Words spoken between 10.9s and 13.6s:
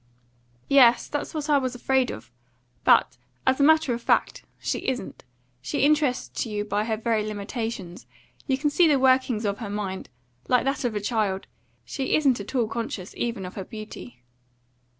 a child. She isn't at all conscious even of